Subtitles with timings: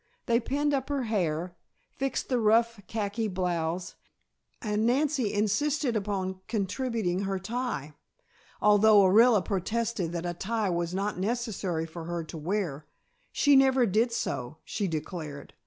[0.25, 1.55] They pinned up her hair,
[1.91, 3.93] fixed the rough khaki blouse,
[4.59, 7.93] and Nancy insisted upon contributing her tie,
[8.59, 12.87] although Orilla protested that a tie was not necessary for her to wear,
[13.31, 15.53] she never did so, she declared.